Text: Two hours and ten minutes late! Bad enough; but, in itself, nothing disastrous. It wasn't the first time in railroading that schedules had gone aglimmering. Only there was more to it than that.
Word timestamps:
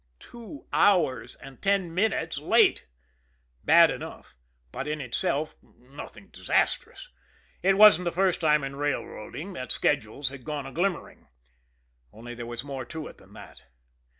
Two 0.19 0.65
hours 0.73 1.35
and 1.35 1.61
ten 1.61 1.93
minutes 1.93 2.39
late! 2.39 2.87
Bad 3.63 3.91
enough; 3.91 4.35
but, 4.71 4.87
in 4.87 4.99
itself, 4.99 5.55
nothing 5.61 6.29
disastrous. 6.29 7.09
It 7.61 7.77
wasn't 7.77 8.05
the 8.05 8.11
first 8.11 8.41
time 8.41 8.63
in 8.63 8.77
railroading 8.77 9.53
that 9.53 9.71
schedules 9.71 10.29
had 10.29 10.43
gone 10.43 10.65
aglimmering. 10.65 11.27
Only 12.11 12.33
there 12.33 12.47
was 12.47 12.63
more 12.63 12.83
to 12.85 13.05
it 13.09 13.19
than 13.19 13.33
that. 13.33 13.65